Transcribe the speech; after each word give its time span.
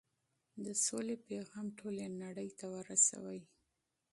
د 0.65 0.67
سولې 0.85 1.15
پيغام 1.27 1.67
ټولې 1.79 2.05
نړۍ 2.21 2.49
ته 2.59 2.65
ورسوئ. 2.75 3.41